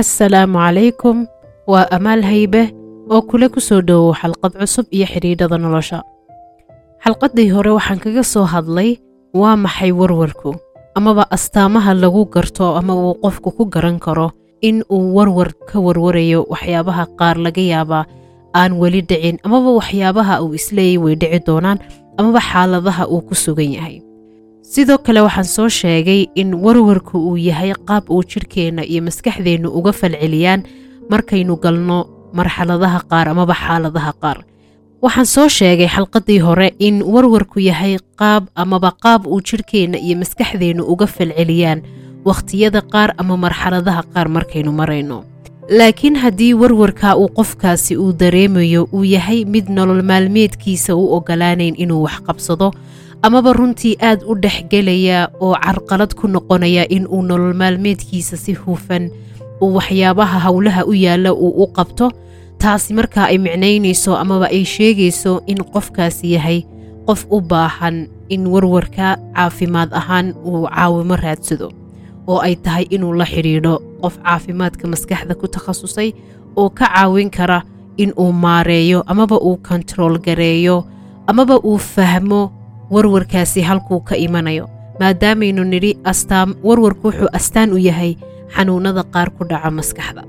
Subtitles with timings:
[0.00, 1.16] assalaamu calaykum
[1.72, 2.62] waa amaal haybe
[3.12, 5.98] oo kule ku soo dhowow xalqad cusub iyo xidhiidhada nolosha.
[7.04, 8.90] Xalqaddii hore waxaan kaga soo hadlay
[9.40, 10.56] waa maxay warwarku?
[10.96, 14.32] Amaba astaamaha lagu garto ama uu qofku ku garan karo
[14.68, 18.04] in uu warwar ka warwarayo waxyaabaha qaar laga yaabaa
[18.60, 21.78] aan weli dhicin amaba waxyaabaha uu isleeyay way dhici doonaan
[22.18, 23.96] amaba xaaladaha uu ku sugan yahay
[24.74, 29.92] sidoo kale waxaan soo sheegay in warwarku uu yahay qaab uu jidhkeenna iyo maskaxdeennu uga
[30.00, 30.62] falceliyaan
[31.10, 31.98] markaynu galno
[32.38, 34.38] marxaladaha qaar amaba xaaladaha qaar.
[35.02, 40.82] Waxaan soo sheegay xalqaddii hore in warwarku yahay qaab amaba qaab uu jidhkeenna iyo maskaxdeennu
[40.92, 41.82] uga falceliyaan
[42.24, 45.24] wakhtiyada qaar ama marxaladaha qaar markaynu marayno.
[45.78, 52.02] Laakiin haddii warwarka uu qofkaasi uu dareemayo uu yahay mid nolol maalmeedkiisa u ogolaanayn inuu
[52.06, 52.70] wax qabsado
[53.22, 59.10] amaba runtii aad u dhexgelaya oo carqalad ku noqonaya in uu nolol maalmeedkiisa si hufan
[59.60, 62.10] uu waxyaabaha howlaha u yaalla uu u qabto.
[62.60, 66.64] Taasi markaa ay micnaynayso amaba ay sheegayso in qofkaasi yahay
[67.06, 71.72] qof u baahan in warwarka caafimaad ahaan uu caawimo raadsado
[72.26, 76.12] oo ay tahay inuu la xidhiidho qof caafimaadka maskaxda ku takhasusay
[76.56, 77.62] oo ka caawin kara
[77.96, 80.84] in uu maareeyo amaba uu kontarool gareeyo
[81.26, 82.52] amaba uu fahmo
[82.90, 84.68] warwarkaasi halkuu ka imanayo.
[85.00, 85.96] Maadaamaynu nidhi
[86.62, 88.16] warwarku wuxuu astaan u yahay
[88.54, 90.22] xanuunnada qaar ku dhaca maskaxda.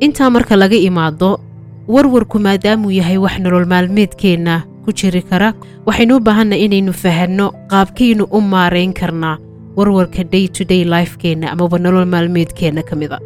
[0.00, 1.40] Intaa marka laga imaado
[1.88, 5.54] warwarku maadaamuu yahay wax nolol maalmeedkeenna ku jiri kara
[5.86, 6.20] waxaynu u
[6.56, 9.38] inaynu fahanno qaabkaynu u maarayn karnaa
[9.76, 13.18] warwarka day to day lifekeenna amaba nolol maalmeedkeenna ka mida.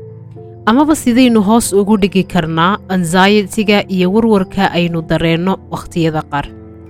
[0.67, 6.47] Amaba sidaynu hoos ugu dhigi karnaa ansaayetiga iyo warwarka aynu dareenno wakhtiyada qaar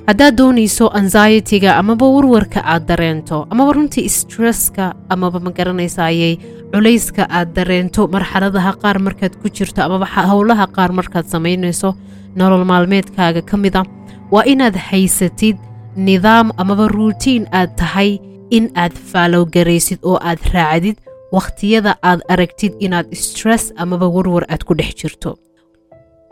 [0.09, 6.35] haddaad doonayso ansaayetiga amaba warwarka aad dareento amaba runtii stresska amaba ma garanaysayay
[6.73, 11.91] culayska aad dareento marxaladaha qaar markaad ku jirto amaba howlaha qaar markaad samaynayso
[12.39, 13.83] nolol maalmeedkaaga ka mida
[14.35, 15.57] waa inaad haysatid
[16.09, 18.11] nidaam amaba ruutiin aad tahay
[18.57, 20.97] in aad faalowgaraysid oo aad raacdid
[21.35, 25.31] wakhtiyada aad aragtid inaad stress amaba warwar aad ku dhex jirto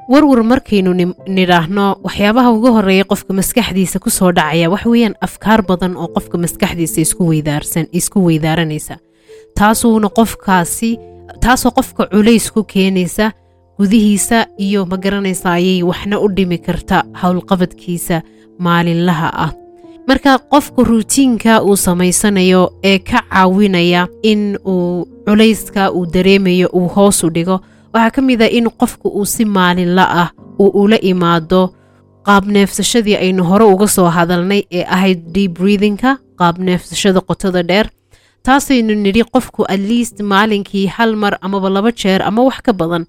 [0.08, 0.92] warwar markaynu
[1.36, 6.38] nidhaahno waxyaabaha ugu horreeya qofka maskaxdiisa ku soo dhacaya wax weeyaan afkaar badan oo qofka
[6.38, 7.00] maskaxdiisa
[7.92, 8.96] isku weydaaranaysa.
[9.58, 10.98] Taasuuna qofkaasi
[11.40, 13.32] taasoo qofka culays ku keenaysa
[13.78, 18.22] gudihiisa iyo ma garanaysa ayay waxna u dhimi karta howlqabadkiisa
[18.58, 19.52] maalinlaha ah.
[20.08, 27.24] Marka qofka ruutiinka uu samaysanayo ee ka caawinaya in uu culayska uu dareemayo uu hoos
[27.24, 27.60] u dhigo
[27.94, 30.28] waxaa ka mid a in qofku uu si maalinla ah
[30.62, 31.60] uu ula imaado
[32.26, 37.86] qaab neefsashadii aynu hore uga soo hadalnay ee ahayd deep breathingka qaab neefsashada qotada dheer.
[38.46, 43.04] Taasaynu nidhi qofku at least maalinkii hal mar amaba laba jeer ama wax ka badan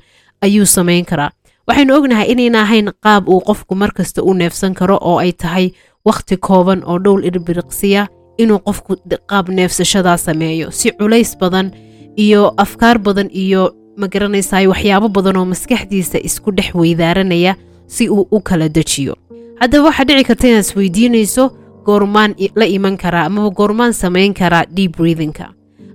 [0.46, 1.31] ayuu samayn karaa.
[1.67, 5.66] Waxaynu ognahay inayna ahayn qaab uu qofku markasta u neefsan karo oo ay tahay
[6.07, 8.07] wakhti kooban oo dhowl irbiriqsiya
[8.38, 8.96] inuu qofku
[9.31, 10.72] qaab neefsashadaa sameeyo.
[10.72, 11.72] Si culays badan
[12.16, 13.63] iyo afkaar badan iyo
[13.97, 17.56] ma garanaysaay waxyaabo badan oo maskaxdiisa isku dhex weydaaranaya
[17.88, 19.16] si uu u kala dejiyo.
[19.59, 21.44] Haddaba waxaa dhici karta inaad isweydiinayso
[21.85, 24.97] goormaan la iman karaa amaba goormaan samayn karaa deep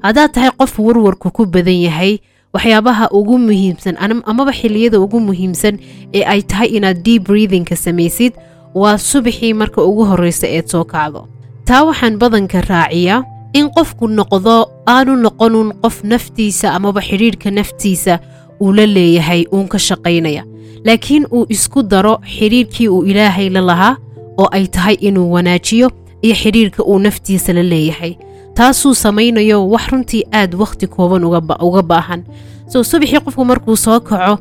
[0.03, 2.19] haddaad tahay qof warwarku ku badan yahay
[2.55, 3.97] waxyaabaha ugu muhiimsan
[4.27, 5.79] amaba xilliyada ugu muhiimsan
[6.15, 8.33] ee ay tahay inaad deep breathingka samaysid
[8.75, 11.29] waa subaxii marka ugu horreysa eed soo kacdo
[11.69, 14.55] taa waxaan badanka raaciyaa in qofku noqdo
[14.87, 18.19] aanu noqonun qof naftiisa amaba xidhiidhka naftiisa
[18.61, 20.45] uu la leeyahay uun ka shaqaynaya.
[20.85, 23.97] Laakiin uu isku daro xidhiidhkii uu ilaahay la lahaa
[24.39, 25.91] oo ay tahay inuu wanaajiyo
[26.23, 28.15] iyo xidhiidhka uu naftiisa la leeyahay.
[28.55, 31.25] Taasuu samaynayo wax runtii aad wakhti kooban
[31.61, 32.23] uga baahan.
[32.69, 34.39] Soo subaxii qofku markuu soo kaco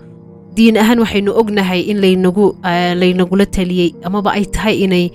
[0.56, 1.98] diin ahaan waxaynu ognahay in
[3.00, 5.09] laynagula taliyey amaba ay tahay inay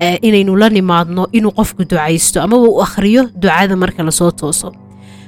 [0.00, 4.72] inaynu la nimaadno inuu qofku ducaysto amaba uu akhriyo ducada marka la soo tooso.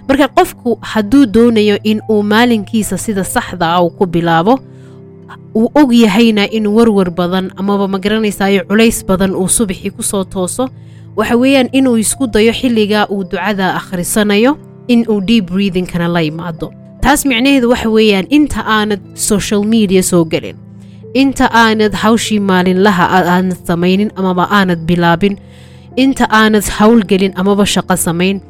[0.08, 4.58] Marka qofku hadduu doonayo in uu maalinkiisa sida saxda ah uu ku bilaabo
[5.54, 10.24] uu og yahayna in warwar badan amaba ma garanaysayo culays badan uu subaxii ku soo
[10.24, 10.68] tooso
[11.16, 14.56] waxa weeyaan inuu isku dayo xilligaa uu ducada akhrisanayo
[14.88, 16.72] in uu deep breathingkana la imaado.
[17.00, 20.56] Taas micnaheedu waxa weeyaan inta aanad social media soo gelin
[21.14, 25.36] inta aanad hawshii maalinlaha aanad samaynin amaba aanad bilaabin.
[25.96, 28.40] Inta aanad howlgelin amaba shaqo samayn.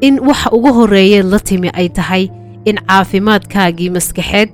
[0.00, 2.24] In waxa ugu horreeyeed la timi ay tahay
[2.64, 4.48] in caafimaadkaagii maskaxeed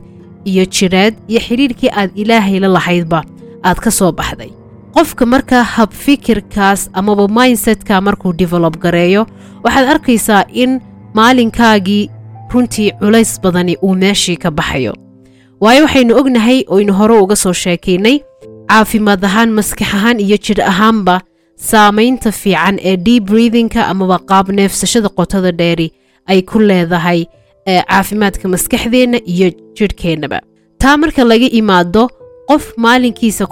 [0.44, 3.20] iyo jiraad iyo xidhiidhkii aad ilaahay la lahaydba
[3.64, 4.50] aad ka soo baxday.
[4.94, 9.26] Qofka markaa habfikirkaas amaba mindsetka markuu develop gareeyo
[9.64, 10.80] waxaad arkaysaa in
[11.14, 12.10] maalinkaagii
[12.52, 14.92] runtii culays badani uu meeshii ka baxayo
[15.60, 18.16] waayo waxaynu ognahay oynu hore uga soo sheekaynay
[18.70, 21.20] caafimaad ahaan maskax ahaan iyo jidh ahaanba
[21.70, 25.88] saamaynta fiican ee deep breathingka amaba qaab neefsashada qotada dheeri
[26.26, 27.20] ay ku leedahay
[27.66, 30.40] caafimaadka maskaxdeenna iyo jidhkeennaba
[30.78, 32.04] taa marka laga imaado
[32.50, 33.46] qof maalinkiisa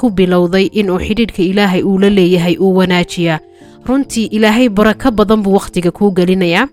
[0.00, 3.38] ku bilowday inuu xidhiidhka ilaahay uu la leeyahay uu wanaajiyaa.
[3.86, 6.68] Runtii ilaahay barako badan buu wakhtiga kuu gelinayaa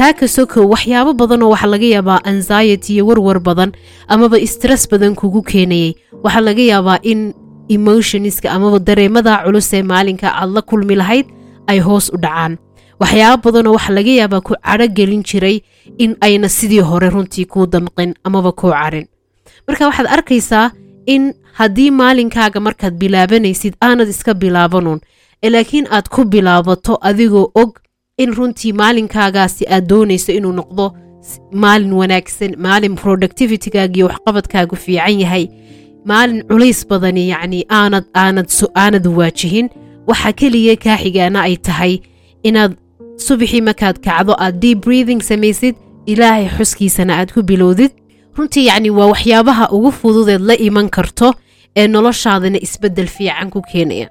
[0.00, 3.70] taa ka sokow waxyaabo badanoo waxaa laga yaabaa anxiety iyo warwar badan
[4.08, 5.92] amaba stress badan kugu keenayay.
[6.24, 7.34] Waxaa laga yaabaa in
[7.68, 11.26] emotionska amaba dareemada culus ee maalinka aad la kulmi lahayd
[11.66, 12.56] ay hoos u dhacaan.
[13.00, 15.60] Waxyaabo badanoo waxaa laga yaabaa ku cadho gelin jiray
[15.98, 19.06] in ayna sidii hore runtii kuu damqin amaba kuu carin.
[19.68, 20.70] Marka waxaad arkaysaa
[21.06, 25.00] in haddii maalinkaaga markaad bilaabanaysid aanad iska bilaabanuun
[25.44, 27.70] laakiin aad ku bilaabato adigoo og
[28.22, 30.86] in runtii maalinkaagaasi aad doonayso inuu noqdo
[31.62, 35.44] maalin wanaagsan maalin productivitigaaga iyo waxqabadkaagu fiican yahay.
[36.10, 38.48] Maalin culays badani yacni aanad aanad
[38.82, 39.68] aanad waajihin.
[40.08, 41.94] Waxa keliya kaa xigaana ay tahay
[42.48, 42.72] inaad
[43.26, 45.74] subaxii markaad kacdo aad deep breathing samaysid
[46.06, 47.92] ilaahay xuskiisana aad ku bilowdid
[48.36, 51.28] runtii yacni waa waxyaabaha ugu fududeed la iman karto
[51.76, 54.08] ee noloshaadana isbeddel fiican ku keenaya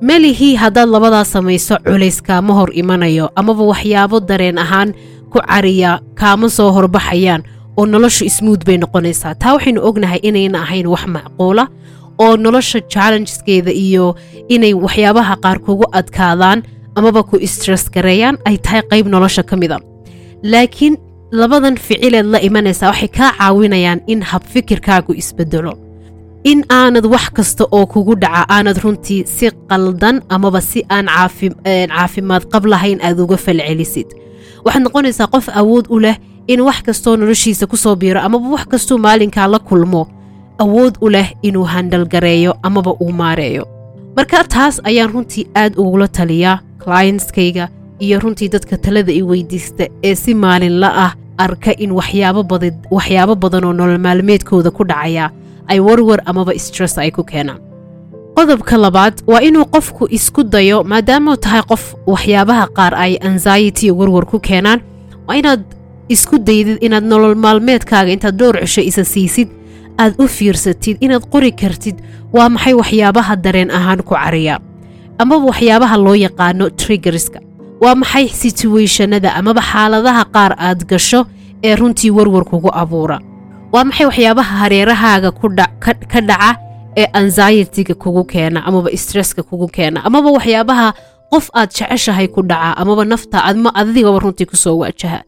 [0.00, 4.94] melihii haddaad labadaa samayso culays kaama hor imanayo amaba waxyaabo dareen ahaan
[5.32, 7.42] ku cariya kaama soo horbaxayaan
[7.76, 9.34] oo noloshu ismuud bay noqonaysaa.
[9.34, 11.68] Taa waxaynu ognahay inayna ahayn wax macquula
[12.18, 14.16] oo nolosha challengeskeeda iyo
[14.48, 16.62] inay waxyaabaha qaar kugu adkaadaan
[16.94, 19.78] amaba ku stress gareeyaan ay tahay qayb nolosha ka mid a
[20.42, 20.96] laakiin
[21.30, 25.72] labadan ficileed la imanaysaa waxay kaa caawinayaan in habfikirkaagu isbedelo
[26.44, 32.44] in aanad wax kasta oo kugu dhaca aanad runtii si qaldan amaba si aan caafimaad
[32.52, 34.06] qab lahayn aad uga falcelisid.
[34.64, 36.16] Waxaad noqonaysaa qof awood u leh
[36.46, 40.06] in wax kastoo noloshiisa ku soo biiro amaba wax kastuu maalinkaa la kulmo.
[40.58, 43.64] Awood u leh inuu handalgareeyo amaba uu maareeyo.
[44.16, 50.14] Marka taas ayaan runtii aad ugula taliyaa clientskayga iyo runtii dadka talada i weydiista ee
[50.14, 52.42] si maalinla ah arka in waxyaabo
[53.42, 55.30] badan oo nolol maalmeedkooda ku dhacaya
[55.72, 57.60] ay warwar amaba stress ay ku keenaan
[58.36, 64.24] qodobka labaad waa inuu qofku isku dayo maadaamau tahay qof waxyaabaha qaar ay anxiety warwar
[64.30, 64.80] ku keenaan.
[65.26, 65.62] Waa inaad
[66.14, 69.48] isku daydid inaad nolol maalmeedkaaga intaad dhowr cisho isa siisid
[70.02, 71.96] aad u fiirsatid inaad qori kartid
[72.32, 74.56] waa maxay waxyaabaha dareen ahaan ku cariya
[75.18, 77.38] amaba waxyaabaha loo yaqaano triggerska.
[77.82, 81.20] Waa maxay situationada amaba xaaladaha qaar aad gasho
[81.64, 83.18] ee runtii warwar kugu abuura
[83.72, 85.30] waa maxay waxyaabaha hareerahaaga
[86.12, 86.50] ka dhaca
[87.00, 90.86] ee anxiety-ga kugu keena amaba stresska kugu keena amaba waxyaabaha
[91.32, 93.38] qof aad jeceshahay ku dhaca amaba nafta
[93.80, 95.20] adigaba runtii ku soo waajaha?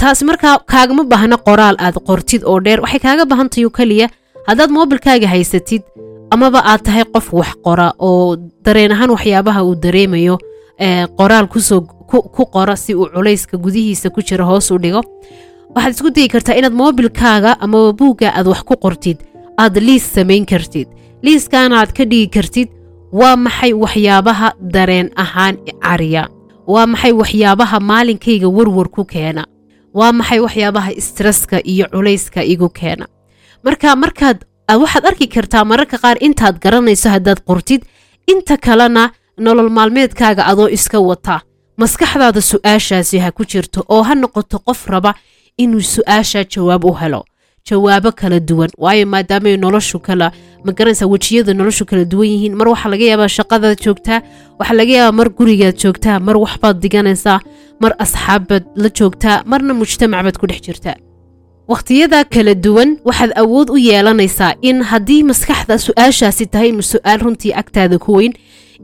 [0.00, 2.80] Taasi markaa kaagama baahna qoraal aad qortid oo dheer.
[2.80, 4.08] Waxay kaaga baahantayo keliya
[4.48, 5.82] haddaad moobilkaaga haysatid
[6.30, 10.38] amaba aad tahay qof wax qora oo dareen ahaan waxyaabaha uu dareemayo
[11.18, 15.02] qoraal ku qora si uu culayska gudihiisa ku jira hoos u dhigo
[15.76, 19.18] waxaad isku dayi kartaa inaad moobilkaaga amaba buugga aad wax ku qortid.
[19.62, 20.88] Aad liis samayn kartid.
[21.24, 22.68] Liiskaana aad ka dhigi kartid.
[23.12, 26.22] Waa maxay waxyaabaha dareen ahaan cariya
[26.72, 29.44] waa maxay waxyaabaha maalinkayga warwar ku keena?
[29.98, 33.06] Waa maxay waxyaabaha stresska iyo culayska igu keena?
[33.64, 34.38] Marka markaad
[34.82, 37.82] waxaad arki kartaa mararka qaar intaad garanayso haddaad qortid.
[38.32, 41.40] Inta kalena nolol maalmeedkaaga adoo iska wata.
[41.80, 45.14] Maskaxdaada su'aashaasi ha ku jirto oo ha noqoto qof raba
[45.62, 47.24] inuu su'aashaa jawaab u helo.
[47.70, 50.30] Jawaabo kala duwan waayo maadaamay noloshu kala
[50.64, 52.54] magaranaysa wejiyada noloshu kala duwan yihiin.
[52.54, 54.20] Mar waxaa laga yaabaa shaqadaad joogtaa
[54.58, 57.40] waxaa laga yaabaa mar gurigaad joogtaa mar waxbaad diganaysaa
[57.82, 60.96] mar asxaabbaad la joogtaa marna mujtamac baad ku dhex jirtaa
[61.68, 67.52] wakhtiyada kala duwan waxaad awood u yeelanaysaa in haddii maskaxda su'aashaasi tahay inu su'aal runtii
[67.62, 68.32] agtaada ku weyn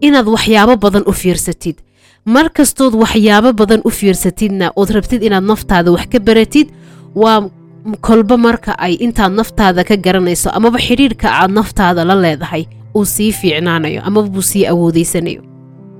[0.06, 1.76] inaad waxyaabo badan u fiirsatid
[2.24, 6.68] mar kastood waxyaabo badan u fiirsatidna ood rabtid inaad naftaada wax ka baratid
[7.22, 7.48] waa
[8.06, 12.64] kolba marka ay intaad naftaada ka garanayso amaba xidhiirka aad naftaada la leedahay
[12.96, 15.42] uu sii fiicnaanayo amaba buu sii awoodaysanayo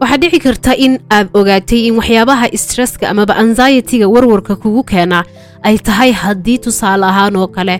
[0.01, 5.25] waxaa dhici karta in aad ogaatay in waxyaabaha stresska amaba anxiety-ga warwarka kugu keenaa
[5.63, 7.77] ay tahay haddii tusaale ahaan oo kale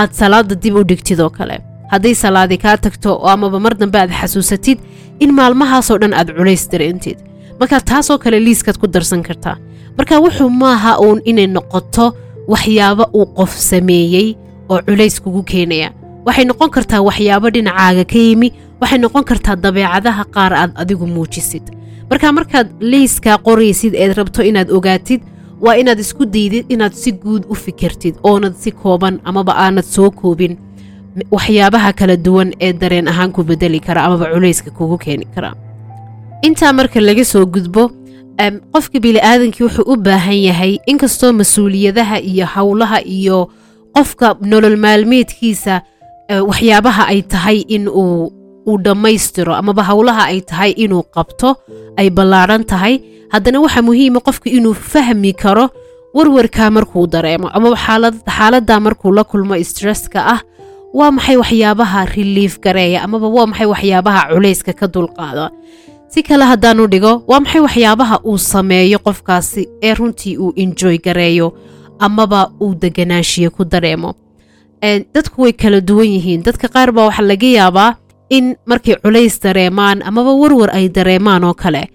[0.00, 1.56] aad salaada dib u dhigtid oo kale.
[1.92, 4.78] Hadday salaadi kaa tagto oo amaba mar dambe aad xasuusatid
[5.20, 7.18] in maalmahaasoo dhan aad culays dareentid
[7.60, 9.56] marka taasoo kale liiskaad ku darsan kartaa
[9.98, 12.06] marka wuxuu maaha uun inay noqoto
[12.52, 14.28] waxyaabo uu qof sameeyey
[14.68, 15.88] oo culays kugu keenaya.
[16.26, 18.48] Waxay noqon kartaa waxyaabo dhinacaaga ka yimi
[18.80, 21.62] waxay noqon kartaa dabeecadaha qaar aad adigu muujisid.
[22.10, 25.20] Marka markaad liiskaa qoraysid eed rabto inaad ogaatid
[25.64, 30.10] waa inaad isku daydid inaad si guud u fikirtid oonad si kooban amaba aanad soo
[30.10, 30.56] koobin.
[31.34, 35.52] Waxyaabaha kala duwan ee dareen ahaan ku bedeli kara amaba culayska kugu keeni kara
[36.46, 37.82] intaa marka laga soo gudbo
[38.74, 43.38] qofka bini'aadankii wuxuu u baahan yahay inkastoo mas'uuliyadaha iyo howlaha iyo
[43.96, 45.74] qofka nolol maalmeedkiisa
[46.48, 51.50] waxyaabaha ay tahay in uu dhammaystiro amaba howlaha ay tahay inuu qabto
[52.00, 52.94] ay ballaadhan tahay.
[53.32, 55.66] Haddana waxaa muhiima qofka inuu fahmi karo
[56.16, 57.76] warwarkaa markuu dareemo amaba
[58.36, 60.40] xaaladdaa markuu la kulmo stresska ah.
[60.94, 65.50] Waa maxay waxyaabaha reliif gareeya amaba waa maxay waxyaabaha culayska ka dulqaada
[66.14, 71.48] si kale haddaanu dhigo waa maxay waxyaabaha uu sameeyo qofkaasi ee runtii uu enjoy gareeyo
[71.98, 74.14] amaba uu deganaanshiye ku dareemo?
[75.14, 76.42] Dadku way kala duwan yihiin.
[76.42, 77.96] Dadka qaar baa waxaa laga yaabaa
[78.30, 81.88] in markay culays dareemaan amaba warwar ay dareemaan oo kale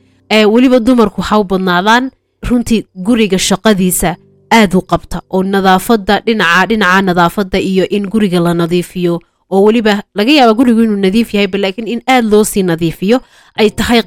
[0.53, 2.11] weliba dumarku haw badnaadaan
[2.49, 4.15] runtii guriga shaqadiisa
[4.51, 10.03] aad u qabta oo nadaafadda dhinaca dhinaca nadaafadda iyo in guriga la nadiifiyo oo weliba
[10.15, 13.19] laga yaaba gurigu inuu nadiif yahayba laakiin in aad loo sii nadiifiyo
[13.59, 14.01] ay tahay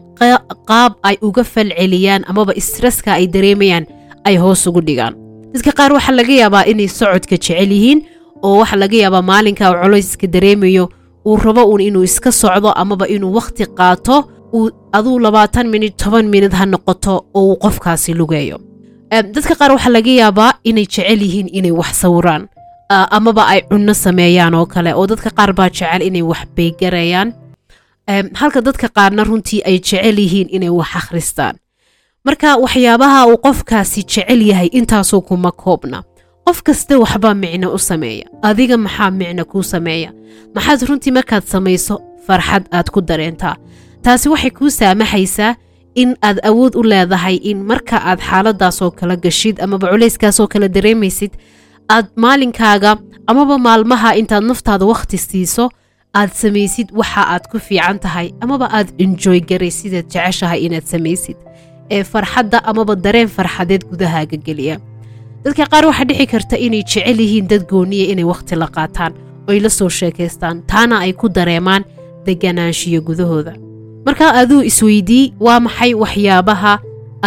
[0.68, 3.86] qaab ay uga falceliyaan amaba stresska ay dareemayaan
[4.24, 5.14] ay hoos ugu dhigaan.
[5.52, 8.00] Dadka qaar waxaa laga yaabaa inay socodka jecel yihiin
[8.42, 10.88] oo waxaa laga yaabaa maalinka culayska dareemayo
[11.26, 14.16] uu rabo uun inuu iska socdo amaba inuu wakhti qaato
[14.54, 18.58] uu aduu labaatan minid toban minid ha noqoto oo uu qofkaasi lugeeyo.
[19.10, 22.48] Dadka qaar waxaa laga yaabaa inay jecel yihiin inay wax sawiraan
[23.16, 27.28] amaba ay cunno sameeyaan oo kale oo dadka qaar baa jecel inay wax beegarayaan.
[28.40, 31.56] Halka dadka qaarna runtii ay jecel yihiin inay wax akhristaan.
[32.24, 36.02] Marka waxyaabaha uu qofkaasi jecel yahay intaasoo kuma koobna.
[36.46, 38.26] Qof kasta waxbaa micno u sameeya.
[38.42, 40.10] Adiga maxaa micno kuu sameeya?
[40.54, 43.56] Maxaad runtii markaad samayso farxad aad ku dareentaa.
[44.02, 45.54] Taasi waxay kuu saamaxaysaa
[45.94, 51.30] in aad awood u leedahay in marka aad xaaladaasoo kala gashid amaba culayskaasoo kala dareemaysid
[51.96, 52.92] aad maalinkaaga
[53.30, 55.64] amaba maalmaha intaad naftaada wakhti siiso
[56.20, 58.28] aad samaysid waxa aad ku fiican tahay.
[58.44, 61.36] Amaba aad enjoy garay sidaad jeceshahay inaad samaysid.
[61.90, 64.76] Ee farxadda amaba dareen farxadeed gudahaaga geliya.
[65.44, 69.12] Dadka qaar waxaa dhici karta inay jecel yihiin dad gooniya inay wakhti la qaataan
[69.48, 71.84] oy la soo sheekaystaan taana ay ku dareemaan
[72.26, 73.52] deganaanshiyo gudahooda.
[74.06, 76.72] Markaa aduu isweydii waa maxay waxyaabaha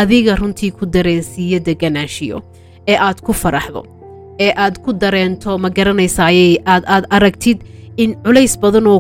[0.01, 2.37] adiga runtii ku dareensiiya deganaanshiyo
[2.87, 3.81] ee aad ku faraxdo
[4.39, 7.59] ee aad ku dareento ma garanaysayay aad aad aragtid
[8.03, 8.99] in culays badan oo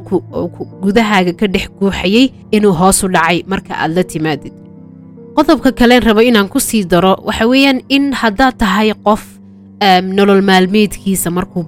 [0.83, 2.25] gudahaaga ka dhex guuxayay
[2.55, 4.53] inuu hoosu dhacay marka aad la timaadid.
[5.35, 9.21] Qodobka kaleen rabo inaan ku sii daro waxa weeyaan in haddaad tahay qof
[10.17, 11.63] nolol maalmeedkiisa markuu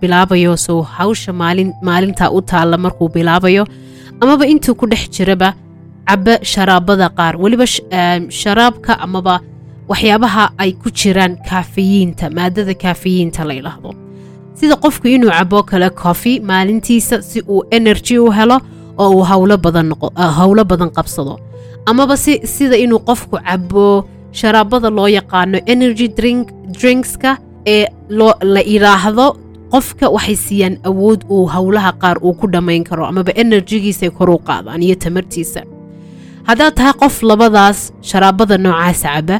[0.00, 1.32] bilaabayo sow hawsha
[1.88, 3.64] maalintaa u taalla markuu bilaabayo
[4.22, 5.48] amaba intuu ku dhex jiraba
[6.08, 7.66] caba sharaabada qaar weliba
[8.40, 9.34] sharaabka amaba
[9.90, 13.90] waxyaabaha ay ku jiraan kaafayiinta maadada kaafayiinta la ydhaahdo
[14.58, 18.60] sida qofku inuu cabo kale cofi maalintiisa si uu energy u helo
[18.98, 21.38] oo uu howlo badan qabsado.
[21.86, 26.08] Amaba sida inuu qofku cabo sharaabada loo yaqaano energy
[26.78, 27.86] drinkska ee
[28.54, 29.26] la idhaahdo
[29.72, 34.38] qofka waxay siiyaan awood uu howlaha qaar uu ku dhammayn karo amaba enerjigiisay kor u
[34.38, 35.62] qaadaan iyo tamartiisa.
[36.48, 39.36] Haddaad tahay qof labadaas sharaabada noocaasa caba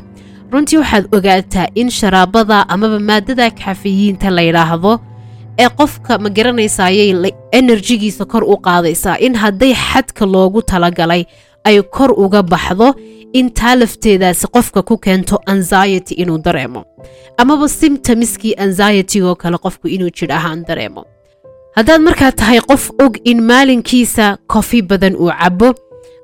[0.53, 4.93] runtii waxaad ogaataa in sharaabada amaba maadada kafayiinta la ydhaahdo
[5.59, 11.25] ee qofka ma garanaysayay enerjigiisa kor u qaadaysaa in hadday xadka loogu talagalay
[11.65, 12.95] ay kor uga baxdo
[13.33, 16.85] in taa lafteedaasi qofka ku keento anxiety inuu dareemo.
[17.37, 21.05] Amaba simtamiskii anxietigoo kale qofku inuu jidh ahaan dareemo.
[21.77, 25.75] Haddaad markaa tahay qof og in maalinkiisa kofi badan uu cabo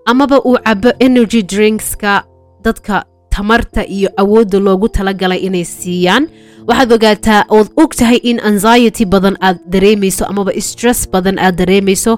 [0.06, 2.24] amaba uu cabo energy drinkska
[2.64, 3.04] dadka
[3.38, 6.24] tamarta iyo awoodda loogu talagalay inay siiyaan.
[6.68, 12.16] Waxaad ogaataa ood og tahay in anxiety badan aad dareemayso amaba stress badan aad dareemayso.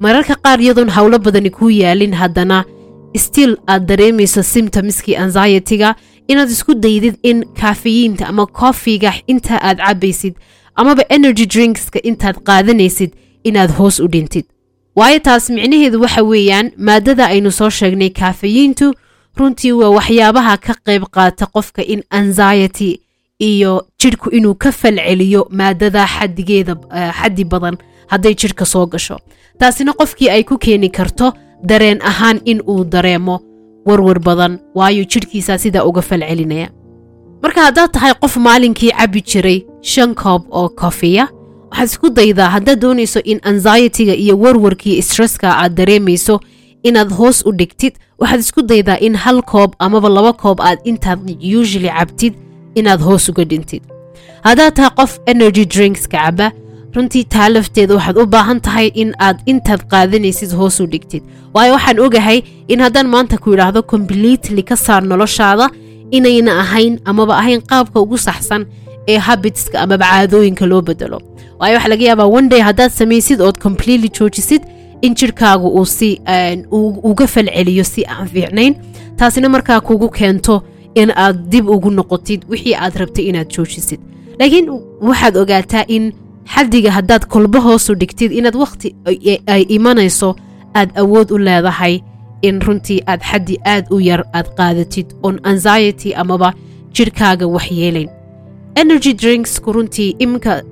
[0.00, 2.64] Mararka qaar iyadoon howlo badani kuu yaalin haddana
[3.16, 5.94] still aad dareemayso simtomskii anxiety-ga.
[6.30, 10.34] Inaad isku daydid in kaafayiinta ama kofiga inta aad cabaysid
[10.76, 13.10] amaba energy drinkska intaad qaadanaysid
[13.44, 14.44] inaad hoos u dhintid.
[14.96, 18.94] Waayo taas micnaheedu waxa weeyaan maadada aynu soo sheegnay kaafayiintu
[19.36, 23.00] runtii waa waxyaabaha ka qayb qaata qofka in anxiety
[23.38, 26.74] iyo jidhku inuu ka falceliyo maadada xadigeeda
[27.20, 29.16] xaddi badan hadday jidhka soo gasho.
[29.58, 31.32] Taasina qofkii ay ku keeni karto
[31.62, 33.40] dareen ahaan in uu dareemo
[33.86, 36.68] warwar badan waayo jidhkiisaa sidaa uga falcelinaya.
[37.42, 41.28] Marka haddaad tahay qof maalinkii cabbi jiray shan koob oo kofiya
[41.70, 46.40] waxaad isku daydaa haddaad doonayso in anxiety-ga iyo warwarkii stresska aad dareemayso
[46.88, 51.18] inaad hoos u dhigtid waxaad isku daydaa in hal koob amaba laba koob aad intaad
[51.60, 52.34] usually cabtid
[52.74, 53.82] inaad hoos uga dhintid.
[54.46, 56.46] Haddaad tahay qof energy drinkska caba
[56.94, 61.22] runtii taa waxaad u baahan tahay in aad intaad qaadanaysid hoos u dhigtid.
[61.54, 65.66] Waayo waxaan ogahay in haddaan maanta ku yidhaahdo completely ka saar noloshaada
[66.16, 68.62] inayna ahayn amaba ahayn qaabka ugu saxsan
[69.08, 71.18] ee habitska amaba caadooyinka loo bedelo.
[71.58, 74.62] Waayo waxaa laga yaabaa one day haddaad samaysid ood completely joojisid
[75.02, 76.20] in jirhkaagu uu si
[77.10, 78.74] uga falceliyo si aan fiicnayn.
[79.16, 80.62] Taasina markaa kugu keento
[80.94, 84.00] in aad dib ugu noqotid wixii aad rabtay inaad joojisid.
[84.38, 84.66] Laakiin
[85.08, 86.12] waxaad ogaataa in
[86.54, 88.94] xaddiga haddaad kolbo hoosu dhigtid inaad wakhti
[89.46, 90.36] ay imanayso
[90.74, 92.00] aad awood u leedahay
[92.42, 96.52] in runtii aad xaddi aad u yar aad qaadatid on anxiety amaba
[96.94, 98.08] jirhkaaga waxyeelayn
[98.74, 100.62] energy drinksku runtii iminka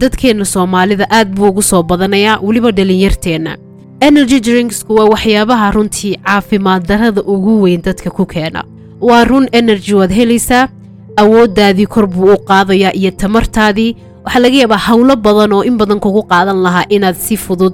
[0.00, 3.56] dadkeenna soomaalida aad buu ugu soo badanayaa weliba dhalinyarteenna
[4.00, 8.64] energy drinksku waa waxyaabaha runtii caafimaad darada ugu weyn dadka ku keena.
[9.00, 10.68] Waa run energy waad helaysaa
[11.16, 13.96] awooddaadii kor buu u qaadayaa iyo tamartaadii.
[14.24, 17.72] Waxaa laga yaabaa howlo badan oo in badan kugu qaadan lahaa inaad si fudud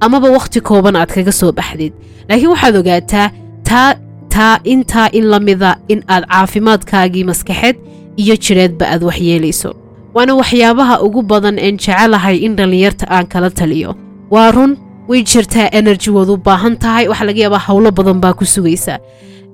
[0.00, 1.92] amaba wakhti kooban aad kaga soo baxdid.
[2.28, 3.30] Laakiin waxaad ogaataa
[3.64, 3.94] taa
[4.28, 7.76] taa intaa in la mida in aad caafimaadkaagii maskaxeed
[8.16, 9.74] iyo jireedba aad waxyeelayso
[10.14, 13.94] waana waxyaabaha ugu badan een jecelahay in dhallinyarta aan kala taliyo.
[14.30, 14.76] Waa run
[15.08, 18.98] way jirtaa energy waad u baahan tahay waxaa laga yaabaa howlo badan baa ku sugaysaa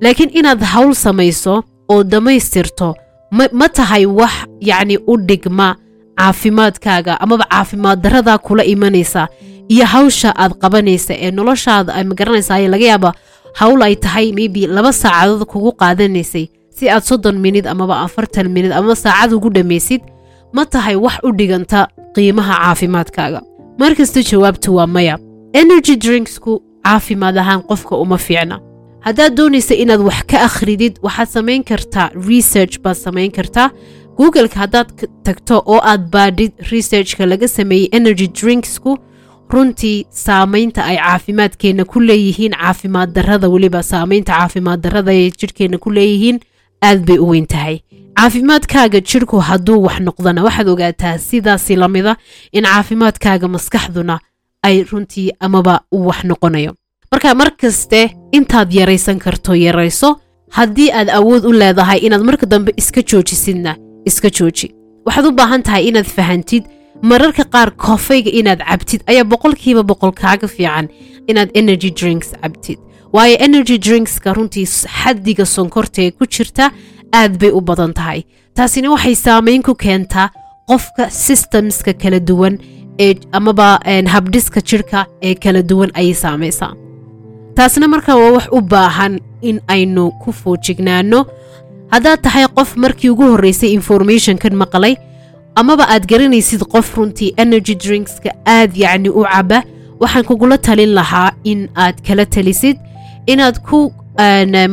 [0.01, 1.55] laakiin inaad hawl samayso
[1.93, 2.89] oo dhammaystirto
[3.61, 5.77] ma tahay wax yacni u dhigma
[6.19, 9.29] caafimaadkaaga amaba caafimaad daradaa kula imanaysa
[9.69, 13.11] iyo hawsha aad qabanaysa ee noloshaada ay ma garanaysaa laga yaaba
[13.61, 16.47] hawl ay tahay maybe laba saacadood kugu qaadanaysay.
[16.77, 20.01] Si aad soddon minid amaba afartan minid amaba saacad ugu dhammaysid
[20.53, 23.41] ma tahay wax u dhiganta qiimaha caafimaadkaaga.
[23.79, 25.19] Markasta jawaabtu waa maya
[25.55, 28.61] energy drinksku caafimaad ahaan qofka uma fiicna.
[29.07, 33.71] Haddaad doonaysa inaad wax ka akhridid waxaad samayn kartaa research baad samayn kartaa.
[34.19, 34.89] Googleka haddaad
[35.25, 38.99] tagto oo aad baadhid researchka laga sameeyey energy drinksku
[39.53, 45.91] runtii saamaynta ay caafimaadkeenna ku leeyihiin caafimaad darada weliba saamaynta caafimaad darada ay jidhkeenna ku
[45.91, 46.41] leeyihiin
[46.83, 47.79] aad bay u weyn tahay.
[48.19, 52.17] Caafimaadkaaga jidhku hadduu wax noqdana waxaad ogaataa sidaasi lamida
[52.53, 54.19] in caafimaadkaaga maskaxduna
[54.63, 56.73] ay runtii amaba wax noqonayo.
[57.13, 58.01] Marka mar kaste
[58.33, 60.17] intaad yaraysan karto yarayso
[60.51, 64.75] haddii aad awood u leedahay inaad marka dambe iska joojisidna iska jooji.
[65.07, 66.65] Waxaad u baahan tahay inaad fahantid
[67.03, 70.89] mararka qaar koofayga inaad cabtid ayaa boqolkiiba boqol kaaga fiican
[71.27, 72.79] inaad energy drinks cabtid.
[73.13, 76.71] Waayo energy drinkska runtii xaddiga sonkorta ee ku jirta
[77.13, 78.25] aad bay u badan tahay.
[78.55, 80.29] Taasina waxay saamayn ku keentaa
[80.69, 82.59] qofka systemska kala duwan
[83.33, 86.75] amaba habdhiska jirhka ee kala duwan ayay saamaysaa.
[87.55, 91.27] Taasna markaa waa wax u baahan in aynu ku foojignaano.
[91.91, 94.97] Haddaad tahay qof markii ugu horreysay informationkan maqlay
[95.55, 99.63] amaba aad garanaysid qof runtii energy drinkska aad yacni u caba
[100.01, 102.77] waxaan kugula talin lahaa in aad kala talisid
[103.27, 103.93] inaad ku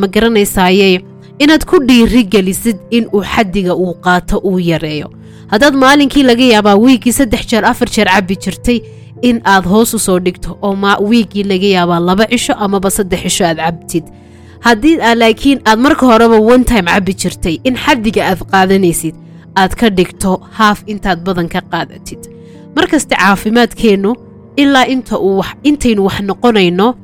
[0.00, 1.00] ma garanaysaye
[1.38, 5.08] inaad ku dhiirigelisid in uu xaddiga uu qaato uu yareeyo
[5.50, 8.80] haddaad maalinkii laga yaabaa wiiggii saddex jeer afar jeer cabbi jirtay
[9.22, 10.76] in aad hoos u soo dhigto oo
[11.10, 14.04] wiiggii laga yaabaa laba cisho amaba saddex cisho aad cabtid.
[14.60, 19.14] Haddii laakiin aad marka horeba one time cabbi jirtay in xaddiga aad qaadanaysid
[19.56, 22.18] aad ka dhigto haaf intaad badan ka qaadatid.
[22.76, 24.14] Markaste caafimaadkeennu
[24.56, 24.84] ilaa
[25.62, 26.94] intaynu wax noqonayno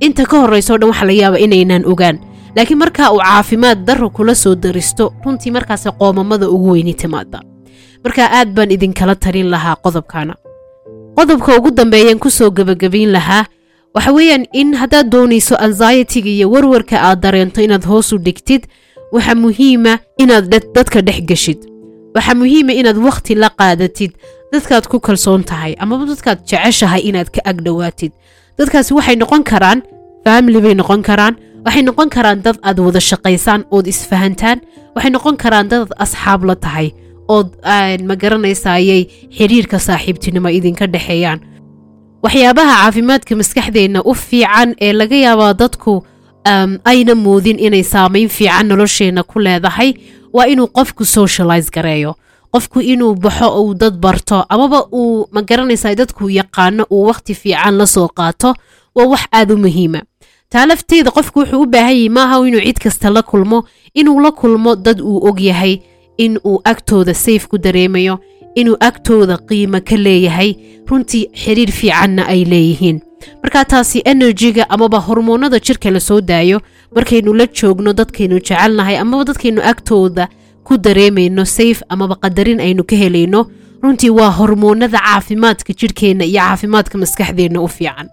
[0.00, 2.18] inta ka horrayso dhan waxa laga yaaba inaynaan ogaan.
[2.56, 7.40] Laakiin markaa uu caafimaad darro kula soo daristo runtii markaase qoomamada ugu weyni timaada
[8.06, 10.34] markaa aad baan idinkala talin lahaa qodobkaana.
[11.18, 13.44] Qodobka ugu dambeeyaan ku soo gebagabayn lahaa
[13.94, 18.62] waxa weeyaan in haddaad doonayso anxietiga iyo warwarka aad dareento inaad hoos u dhigtid
[19.14, 19.92] waxa muhiima
[20.22, 20.44] inaad
[20.76, 21.58] dadka dhex geshid.
[22.14, 24.12] Waxaa muhiima inaad wakhti la qaadatid
[24.52, 28.12] dadkaad ku kalsoon tahay amaba dadkaad jeceshahay inaad ka agdhowaatid
[28.58, 29.82] dadkaasi waxay noqon karaan
[30.24, 34.58] family bay noqon karaan waxay noqon karaan dad aad wada shaqaysaan ood isfahantaan
[34.94, 36.88] waxay noqon karaan dad aad asxaab la tahay
[37.28, 37.48] ood
[38.08, 39.02] ma garanaysayay
[39.36, 41.40] xiriirka saaxiibtinimo idinka dhexeeyaan
[42.22, 46.02] waxyaabaha caafimaadka maskaxdeenna u fiican ee laga yaabaa dadku
[46.84, 49.94] ayna moodin inay saamayn fiican nolosheenna ku leedahay
[50.32, 52.14] waa inuu qofku socialize gareeyo.
[52.52, 57.74] Qofku inuu baxo uu dad barto amaba uu ma garanaysa dadku yaqaano uu wakhti fiican
[57.78, 58.54] la soo qaato
[58.94, 60.00] waa wax aad u muhiima.
[60.50, 64.30] Taa lafteeda qofku wuxuu u baahan yahay maaha inuu cid kasta la kulmo inuu la
[64.30, 65.80] kulmo dad uu og yahay
[66.18, 68.18] in uu agtooda sayf ku dareemayo
[68.54, 70.54] inuu agtooda qiimo ka leeyahay
[70.88, 73.00] runtii xiriir fiicanna ay leeyihiin.
[73.42, 76.60] Marka taasi enerjiga amaba hormoonada jirka la soo daayo
[76.94, 80.28] markaynu la joogno dadkaynu jecelnahay amaba dadkaynu agtooda
[80.64, 83.46] ku dareemayno sayf amaba qadarin aynu ka helayno
[83.82, 88.08] runtii waa hormoonada caafimaadka jidhkeenna iyo caafimaadka maskaxdeenna u fiican.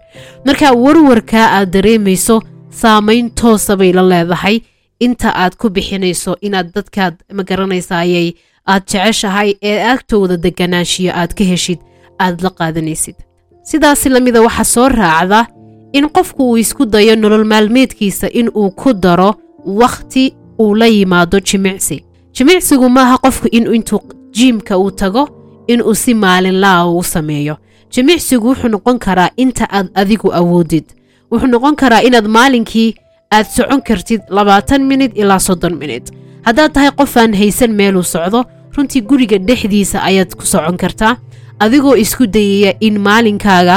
[0.46, 4.60] Marka warwarkaa aad dareemayso saamayn toosa bay la leedahay
[5.00, 8.32] inta aad ku bixinayso inaad dadkaad ma garanaysayay
[8.66, 11.78] aad jeceshahay ee agtooda deganaanshiyo aad ka heshid
[12.18, 13.14] aad la qaadanaysid.
[13.62, 15.46] Sidaasi lamida waxaa soo raacda
[15.92, 19.34] in qofku uu isku dayo nolol maalmeedkiisa in uu ku daro
[19.66, 22.04] wakhti uu la yimaado jimicsi.
[22.32, 24.00] Jimicsigu maaha qofku in intuu
[24.32, 25.28] jiimka uu tago
[25.66, 27.56] inuu si maalinlaa u sameeyo.
[27.90, 30.84] Jimicsigu wuxuu noqon karaa inta aad adigu awoodid.
[31.30, 32.94] Wuxuu noqon karaa inaad maalinkii
[33.34, 36.04] aad socon kartid labaatan minid ilaa soddon minid
[36.46, 38.40] haddaad tahay qof aan haysan meeluu socdo
[38.76, 41.16] runtii guriga dhexdiisa ayaad ku socon kartaa.
[41.64, 43.76] Adigoo isku dayaya in maalinkaaga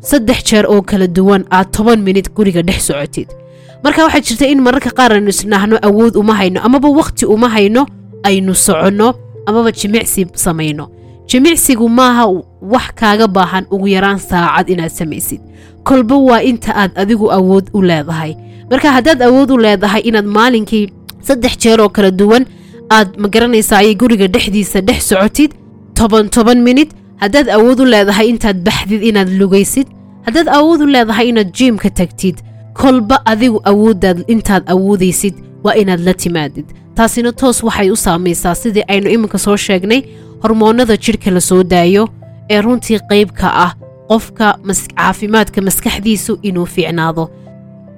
[0.00, 3.28] saddex jeer oo kala duwan aad toban minid guriga dhex socotid.
[3.84, 7.82] Marka waxaa jirta in mararka qaar aynu isnahno awood uma hayno amaba wakhti uma hayno
[8.28, 9.08] aynu soconno
[9.46, 10.84] amaba jimicsi samayno.
[11.26, 12.24] Jimicsigu maaha
[12.72, 15.40] wax kaaga baahan ugu yaraan saacad inaad samaysid.
[15.82, 18.32] Kolba waa inta aad adigu awood u leedahay
[18.70, 20.84] marka haddaad awood u leedahay inaad maalinkii
[21.28, 22.44] saddex jeer oo kala duwan
[22.96, 25.50] aad ma garanaysaa ayay guriga dhexdiisa dhex socotid?
[25.94, 26.90] Toban toban minid
[27.22, 29.86] haddaad awood u leedahay intaad baxdid inaad lugaysid?
[30.26, 32.36] Haddaad awood u leedahay inaad jiimka tagtid?
[32.74, 36.64] Kolba adigu awooddaad intaad awoodaysid waa inaad la timaadid.
[36.94, 40.02] Taasina toos waxay u saamaysaa sidii aynu iminka soo sheegnay
[40.42, 42.08] hormoonnada jidhka la soo daayo
[42.50, 43.72] ee runtii qayb ka ah.
[44.08, 44.58] Qofka
[44.96, 47.30] caafimaadka maskaxdiisu inuu fiicnaado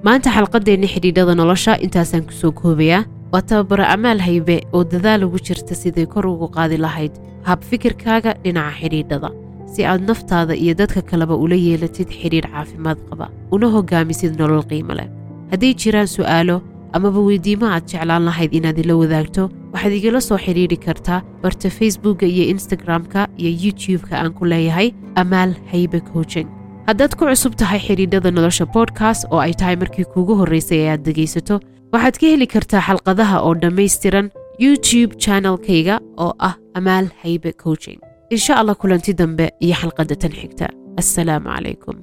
[0.06, 3.04] maanta xalqadeenna xidhiidhada nolosha intaasaan ku soo koobayaa.
[3.32, 7.12] Waa tababaro amaal haybe oo dadaal ugu jirta siday kor ugu qaadi lahayd
[7.48, 9.30] hab fikirkaaga dhinaca xidhiidhada.
[9.72, 14.94] Si aad naftaada iyo dadka kaleba ula yeelatid xidhiidh caafimaad qaba una hogaamisid nolol qiimo
[14.98, 15.08] leh.
[15.52, 16.56] Hadday jiraan su'aalo
[16.96, 22.26] amaba weydiimo aad jeclaan lahayd inaad ila wadaagto waxaad igala soo xidhiidhi kartaa barta facebookka
[22.34, 24.88] iyo instagram-ka iyo youtube-ka aan ku leeyahay
[25.22, 26.48] amaal haybe coaching
[26.88, 31.02] haddaad ku cusub tahay xidhiidhada nolosha bodkast oo ay tahay markii kuugu horraysay ee aad
[31.08, 31.56] dhegaysato
[31.94, 34.26] waxaad ka heli kartaa xalqadaha oo dhammaystiran
[34.64, 37.98] youtube channelkayga oo ah amaal haybe coaching.
[38.36, 40.66] Insha allah kulanti dambe iyo xalqadda tan xigta.
[41.00, 41.96] Assalaamu calaykum